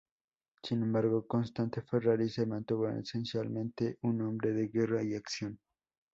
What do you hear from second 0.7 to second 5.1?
embargo, Constante Ferrari se mantuvo esencialmente un hombre de guerra